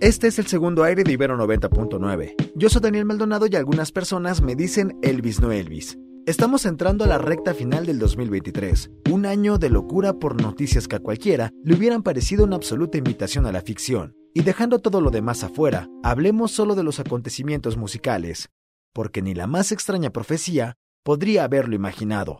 [0.00, 2.52] Este es el segundo aire de Ibero 90.9.
[2.54, 5.98] Yo soy Daniel Maldonado y algunas personas me dicen Elvis no Elvis.
[6.24, 10.96] Estamos entrando a la recta final del 2023, un año de locura por noticias que
[10.96, 14.16] a cualquiera le hubieran parecido una absoluta invitación a la ficción.
[14.32, 18.48] Y dejando todo lo demás afuera, hablemos solo de los acontecimientos musicales,
[18.94, 22.38] porque ni la más extraña profecía podría haberlo imaginado.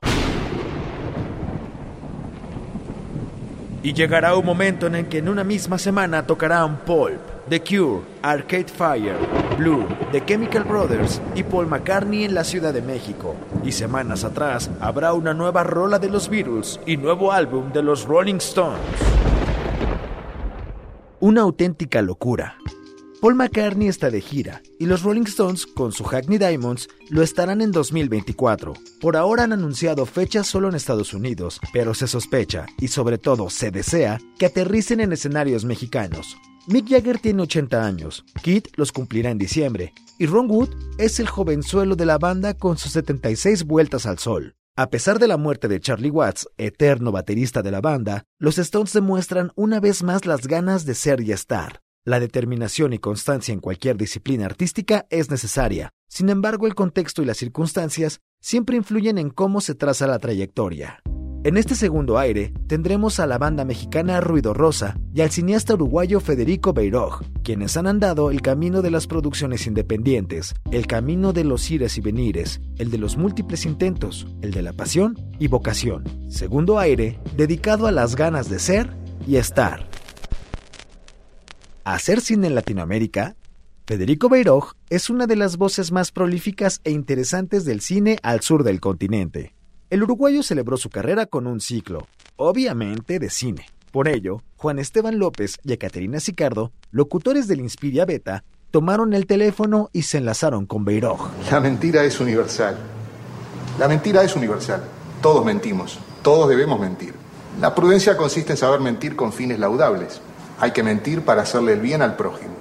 [3.82, 8.02] Y llegará un momento en el que en una misma semana tocarán Pulp, The Cure,
[8.22, 9.16] Arcade Fire,
[9.56, 13.34] Blue, The Chemical Brothers y Paul McCartney en la Ciudad de México.
[13.64, 18.04] Y semanas atrás habrá una nueva rola de los Beatles y nuevo álbum de los
[18.04, 18.80] Rolling Stones.
[21.18, 22.56] Una auténtica locura.
[23.20, 27.60] Paul McCartney está de gira y los Rolling Stones con su Hackney Diamonds lo estarán
[27.60, 28.74] en 2024.
[29.00, 33.50] Por ahora han anunciado fechas solo en Estados Unidos, pero se sospecha y sobre todo
[33.50, 36.38] se desea que aterricen en escenarios mexicanos.
[36.70, 40.68] Mick Jagger tiene 80 años, Kit los cumplirá en diciembre y Ron Wood
[40.98, 44.54] es el jovenzuelo de la banda con sus 76 vueltas al sol.
[44.76, 48.92] A pesar de la muerte de Charlie Watts, eterno baterista de la banda, los Stones
[48.92, 51.80] demuestran una vez más las ganas de ser y estar.
[52.04, 55.90] La determinación y constancia en cualquier disciplina artística es necesaria.
[56.08, 61.02] Sin embargo, el contexto y las circunstancias siempre influyen en cómo se traza la trayectoria.
[61.42, 66.20] En este segundo aire tendremos a la banda mexicana Ruido Rosa y al cineasta uruguayo
[66.20, 71.70] Federico Beiroj, quienes han andado el camino de las producciones independientes, el camino de los
[71.70, 76.04] ires y venires, el de los múltiples intentos, el de la pasión y vocación.
[76.28, 78.90] Segundo aire dedicado a las ganas de ser
[79.26, 79.88] y estar.
[81.84, 83.34] Hacer cine en Latinoamérica
[83.86, 88.62] Federico Beiroj es una de las voces más prolíficas e interesantes del cine al sur
[88.62, 89.54] del continente.
[89.90, 92.06] El uruguayo celebró su carrera con un ciclo,
[92.36, 93.66] obviamente de cine.
[93.90, 99.90] Por ello, Juan Esteban López y Ecaterina Sicardo, locutores del Inspiria Beta, tomaron el teléfono
[99.92, 101.32] y se enlazaron con Beiroj.
[101.50, 102.78] La mentira es universal.
[103.80, 104.84] La mentira es universal.
[105.20, 105.98] Todos mentimos.
[106.22, 107.12] Todos debemos mentir.
[107.60, 110.20] La prudencia consiste en saber mentir con fines laudables.
[110.60, 112.54] Hay que mentir para hacerle el bien al prójimo.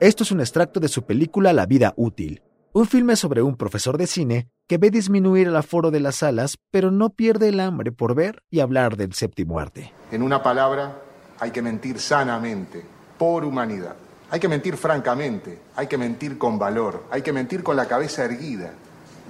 [0.00, 3.98] Esto es un extracto de su película La vida útil, un filme sobre un profesor
[3.98, 7.92] de cine que ve disminuir el aforo de las salas, pero no pierde el hambre
[7.92, 9.92] por ver y hablar del séptimo arte.
[10.10, 11.00] En una palabra,
[11.38, 12.84] hay que mentir sanamente,
[13.18, 13.96] por humanidad.
[14.30, 18.24] Hay que mentir francamente, hay que mentir con valor, hay que mentir con la cabeza
[18.24, 18.72] erguida.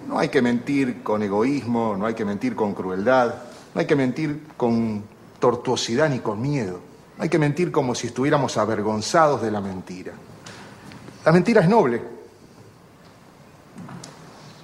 [0.09, 3.35] No hay que mentir con egoísmo, no hay que mentir con crueldad,
[3.75, 5.05] no hay que mentir con
[5.39, 6.81] tortuosidad ni con miedo.
[7.19, 10.13] Hay que mentir como si estuviéramos avergonzados de la mentira.
[11.25, 12.16] La mentira es noble.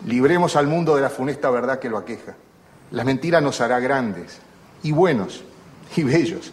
[0.07, 2.35] Libremos al mundo de la funesta verdad que lo aqueja.
[2.91, 4.41] La mentira nos hará grandes
[4.83, 5.45] y buenos
[5.97, 6.53] y bellos,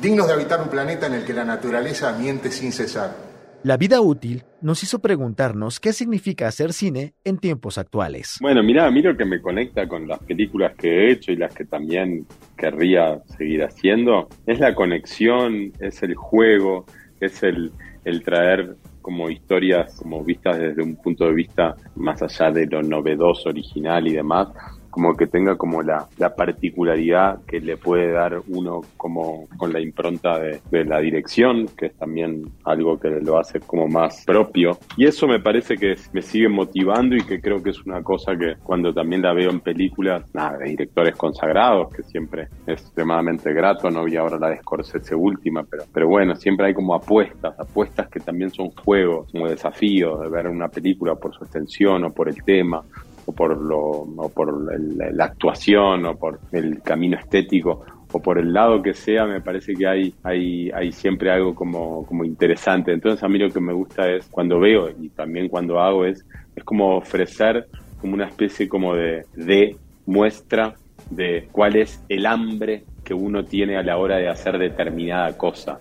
[0.00, 3.16] dignos de habitar un planeta en el que la naturaleza miente sin cesar.
[3.62, 8.38] La vida útil nos hizo preguntarnos qué significa hacer cine en tiempos actuales.
[8.40, 11.36] Bueno, mira, a mí lo que me conecta con las películas que he hecho y
[11.36, 12.26] las que también
[12.56, 16.86] querría seguir haciendo es la conexión, es el juego,
[17.20, 17.70] es el,
[18.04, 22.82] el traer como historias como vistas desde un punto de vista más allá de lo
[22.82, 24.48] novedoso, original y demás,
[24.92, 29.80] como que tenga como la, la, particularidad que le puede dar uno como con la
[29.80, 34.78] impronta de, de, la dirección, que es también algo que lo hace como más propio.
[34.98, 38.36] Y eso me parece que me sigue motivando y que creo que es una cosa
[38.36, 43.50] que cuando también la veo en películas, nada, de directores consagrados, que siempre es extremadamente
[43.54, 47.58] grato, no vi ahora la de Scorsese última, pero, pero bueno, siempre hay como apuestas,
[47.58, 52.12] apuestas que también son juegos, como desafíos de ver una película por su extensión o
[52.12, 52.84] por el tema
[53.26, 54.72] o por, lo, o por
[55.14, 59.74] la actuación o por el camino estético o por el lado que sea, me parece
[59.74, 62.92] que hay, hay, hay siempre algo como, como interesante.
[62.92, 66.24] Entonces a mí lo que me gusta es cuando veo y también cuando hago es,
[66.54, 67.68] es como ofrecer
[68.00, 69.76] como una especie como de, de
[70.06, 70.74] muestra
[71.10, 75.80] de cuál es el hambre que uno tiene a la hora de hacer determinada cosa.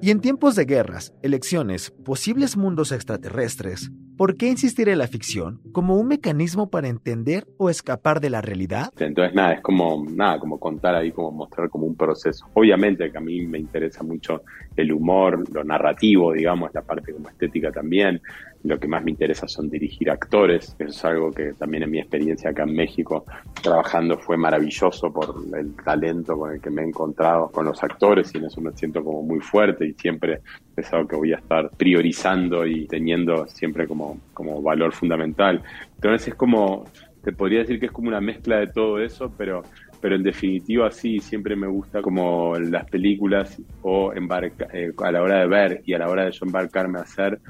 [0.00, 5.60] Y en tiempos de guerras, elecciones, posibles mundos extraterrestres, ¿por qué insistir en la ficción
[5.72, 8.92] como un mecanismo para entender o escapar de la realidad?
[8.98, 12.46] Entonces, nada, es como, nada, como contar ahí, como mostrar como un proceso.
[12.54, 14.42] Obviamente que a mí me interesa mucho
[14.76, 18.20] el humor, lo narrativo, digamos, la parte como estética también.
[18.64, 20.74] Lo que más me interesa son dirigir actores.
[20.78, 23.24] Eso es algo que también en mi experiencia acá en México
[23.62, 28.34] trabajando fue maravilloso por el talento con el que me he encontrado con los actores
[28.34, 30.40] y en eso me siento como muy fuerte y siempre
[30.76, 35.62] es algo que voy a estar priorizando y teniendo siempre como, como valor fundamental.
[35.96, 36.84] Entonces es como,
[37.22, 39.62] te podría decir que es como una mezcla de todo eso, pero
[40.04, 45.22] pero en definitiva sí, siempre me gusta como las películas o embarca, eh, a la
[45.22, 47.40] hora de ver y a la hora de yo embarcarme a hacer,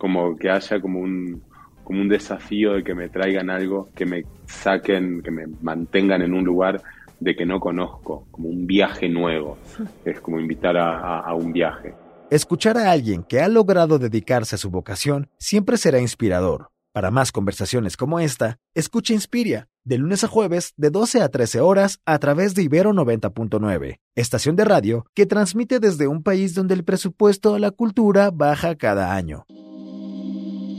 [0.00, 1.42] como que haya como un,
[1.84, 6.32] como un desafío de que me traigan algo, que me saquen, que me mantengan en
[6.32, 6.82] un lugar
[7.20, 9.58] de que no conozco, como un viaje nuevo.
[10.06, 11.92] Es como invitar a, a un viaje.
[12.30, 16.70] Escuchar a alguien que ha logrado dedicarse a su vocación siempre será inspirador.
[16.92, 21.60] Para más conversaciones como esta, escucha Inspiria, de lunes a jueves de 12 a 13
[21.60, 26.74] horas a través de Ibero 90.9, estación de radio que transmite desde un país donde
[26.74, 29.44] el presupuesto a la cultura baja cada año.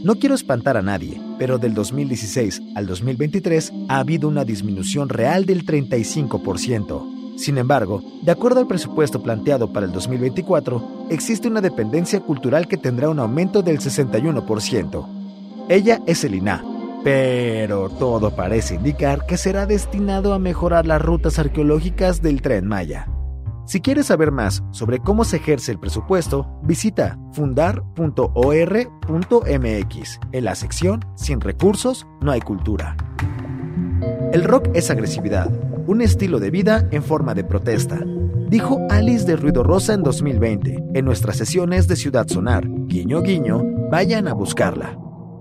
[0.03, 5.45] No quiero espantar a nadie, pero del 2016 al 2023 ha habido una disminución real
[5.45, 7.38] del 35%.
[7.38, 12.77] Sin embargo, de acuerdo al presupuesto planteado para el 2024, existe una dependencia cultural que
[12.77, 15.65] tendrá un aumento del 61%.
[15.69, 16.63] Ella es el INA,
[17.04, 23.07] pero todo parece indicar que será destinado a mejorar las rutas arqueológicas del tren Maya.
[23.65, 28.29] Si quieres saber más sobre cómo se ejerce el presupuesto, visita fundar.or.mx
[30.31, 32.97] en la sección Sin recursos, no hay cultura.
[34.33, 35.51] El rock es agresividad,
[35.87, 37.99] un estilo de vida en forma de protesta,
[38.49, 42.67] dijo Alice de Ruido Rosa en 2020 en nuestras sesiones de Ciudad Sonar.
[42.67, 44.97] Guiño guiño, vayan a buscarla.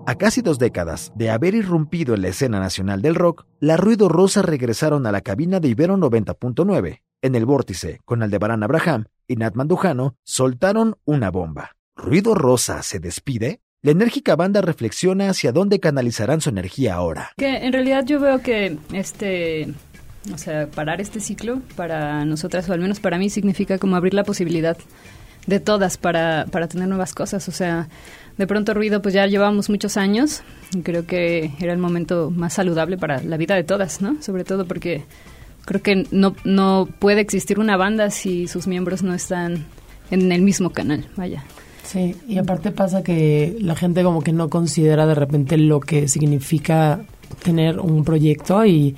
[0.06, 4.08] A casi dos décadas de haber irrumpido en la escena nacional del rock, la Ruido
[4.08, 7.00] Rosa regresaron a la cabina de Ibero 90.9.
[7.22, 11.72] En el vórtice, con Aldebarán Abraham y Nat Mandujano, soltaron una bomba.
[11.94, 13.60] ¿Ruido Rosa se despide?
[13.82, 17.32] La enérgica banda reflexiona hacia dónde canalizarán su energía ahora.
[17.36, 19.74] Que en realidad yo veo que este
[20.32, 24.14] o sea, parar este ciclo para nosotras, o al menos para mí, significa como abrir
[24.14, 24.78] la posibilidad
[25.46, 27.48] de todas para, para tener nuevas cosas.
[27.48, 27.88] O sea,
[28.38, 30.42] de pronto ruido, pues ya llevamos muchos años
[30.74, 34.22] y creo que era el momento más saludable para la vida de todas, ¿no?
[34.22, 35.04] Sobre todo porque
[35.64, 39.66] creo que no, no puede existir una banda si sus miembros no están
[40.10, 41.44] en el mismo canal, vaya.
[41.84, 46.08] Sí, y aparte pasa que la gente como que no considera de repente lo que
[46.08, 47.00] significa
[47.42, 48.96] tener un proyecto y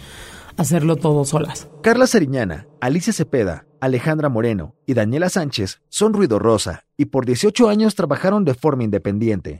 [0.56, 1.68] hacerlo todo solas.
[1.82, 7.68] Carla Sariñana, Alicia Cepeda, Alejandra Moreno y Daniela Sánchez son Ruido Rosa y por 18
[7.68, 9.58] años trabajaron de forma independiente.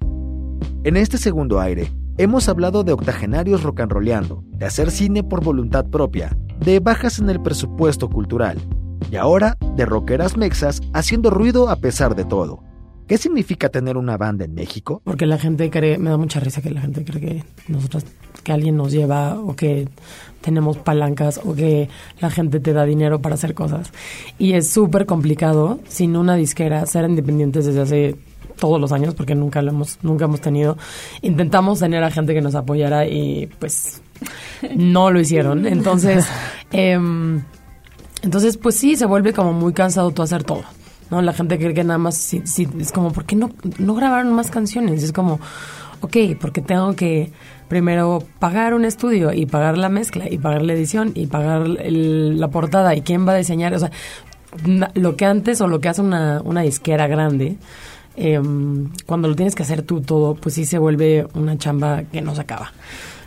[0.84, 6.36] En este segundo aire, hemos hablado de octogenarios rocanroleando, de hacer cine por voluntad propia,
[6.64, 8.58] de bajas en el presupuesto cultural
[9.10, 12.62] y ahora de rockeras mexas haciendo ruido a pesar de todo.
[13.08, 15.02] ¿Qué significa tener una banda en México?
[15.04, 18.04] Porque la gente cree, me da mucha risa que la gente cree que nosotros,
[18.44, 19.88] que alguien nos lleva o que
[20.40, 21.88] tenemos palancas o que
[22.20, 23.90] la gente te da dinero para hacer cosas.
[24.38, 28.16] Y es súper complicado sin una disquera ser independientes desde hace
[28.56, 30.78] todos los años porque nunca lo hemos nunca hemos tenido.
[31.22, 34.00] Intentamos tener a gente que nos apoyara y pues
[34.76, 35.66] no lo hicieron.
[35.72, 36.26] Entonces,
[36.70, 37.42] em,
[38.22, 40.64] entonces pues sí se vuelve como muy cansado tú hacer todo.
[41.10, 41.20] ¿no?
[41.22, 44.32] La gente cree que nada más, sí, sí, es como, ¿por qué no, no grabaron
[44.32, 45.02] más canciones?
[45.02, 45.40] Es como,
[46.00, 47.32] ok, porque tengo que
[47.68, 52.48] primero pagar un estudio y pagar la mezcla y pagar la edición y pagar la
[52.48, 53.90] portada y quién va a diseñar, o sea,
[54.94, 57.56] lo que antes o lo que hace una, una disquera grande,
[58.16, 62.20] em, cuando lo tienes que hacer tú todo, pues sí se vuelve una chamba que
[62.20, 62.72] no se acaba,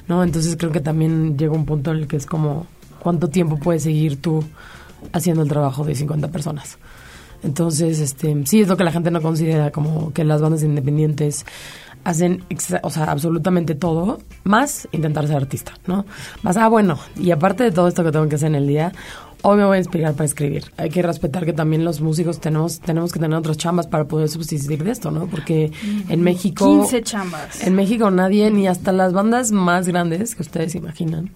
[0.08, 0.24] ¿no?
[0.24, 2.68] Entonces creo que también llega un punto en el que es como,
[3.00, 4.44] ¿cuánto tiempo puedes seguir tú
[5.14, 6.78] haciendo el trabajo de 50 personas?
[7.44, 11.46] Entonces, este, sí es lo que la gente no considera como que las bandas independientes
[12.04, 12.44] hacen,
[12.84, 16.06] o sea, absolutamente todo, más intentar ser artista, ¿no?
[16.44, 18.94] Más, ah, bueno, y aparte de todo esto que tengo que hacer en el día,
[19.42, 20.66] hoy me voy a inspirar para escribir.
[20.78, 24.30] Hay que respetar que también los músicos tenemos tenemos que tener otras chambas para poder
[24.30, 25.28] subsistir de esto, ¿no?
[25.28, 25.72] Porque
[26.10, 26.66] en México...
[26.66, 27.66] 15 chambas.
[27.66, 31.32] En México nadie, ni hasta las bandas más grandes que ustedes imaginan,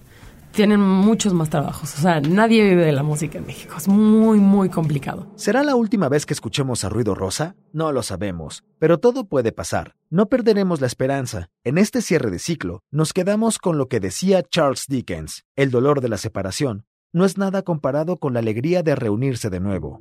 [0.52, 1.94] tienen muchos más trabajos.
[1.94, 3.74] O sea, nadie vive de la música en México.
[3.76, 5.28] Es muy, muy complicado.
[5.36, 7.56] ¿Será la última vez que escuchemos a Ruido Rosa?
[7.72, 9.96] No lo sabemos, pero todo puede pasar.
[10.10, 11.50] No perderemos la esperanza.
[11.64, 15.44] En este cierre de ciclo, nos quedamos con lo que decía Charles Dickens.
[15.56, 19.60] El dolor de la separación no es nada comparado con la alegría de reunirse de
[19.60, 20.00] nuevo.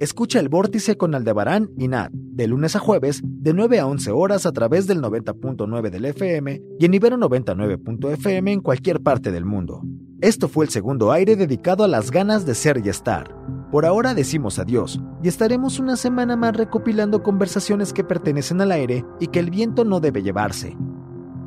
[0.00, 4.10] Escucha el vórtice con Aldebarán y Nat de lunes a jueves, de 9 a 11
[4.10, 9.44] horas a través del 90.9 del FM y en Ibero 99.fm en cualquier parte del
[9.44, 9.82] mundo.
[10.20, 13.36] Esto fue el segundo aire dedicado a las ganas de ser y estar.
[13.70, 19.04] Por ahora decimos adiós y estaremos una semana más recopilando conversaciones que pertenecen al aire
[19.20, 20.76] y que el viento no debe llevarse.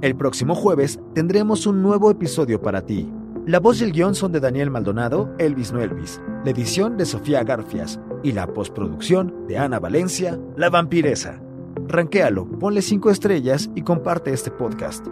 [0.01, 3.11] El próximo jueves tendremos un nuevo episodio para ti.
[3.47, 7.05] La voz y el guion son de Daniel Maldonado, Elvis no Elvis, la edición de
[7.05, 11.39] Sofía Garfias y la postproducción de Ana Valencia, La Vampiresa.
[11.87, 15.05] Ranquéalo, ponle 5 estrellas y comparte este podcast.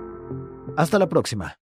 [0.76, 1.63] Hasta la próxima.